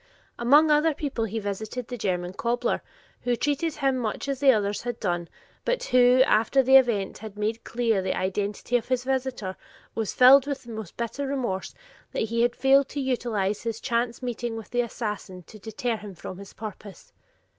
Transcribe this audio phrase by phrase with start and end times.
[0.39, 2.81] Among other people, he visited the German cobbler,
[3.21, 5.29] who treated him much as the others had done,
[5.63, 9.55] but who, after the event had made clear the identity of his visitor,
[9.93, 11.75] was filled with the most bitter remorse
[12.13, 16.15] that he had failed to utilize his chance meeting with the assassin to deter him
[16.15, 17.13] from his purpose.